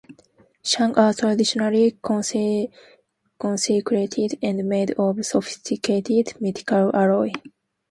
[0.63, 1.95] Shang are traditionally
[3.37, 7.31] consecrated and made of sophisticated metallic alloy.